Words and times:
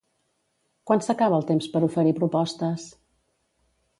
Quan 0.91 1.03
s'acaba 1.07 1.37
el 1.41 1.45
temps 1.51 1.69
per 1.75 1.83
oferir 1.89 2.15
propostes? 2.21 2.87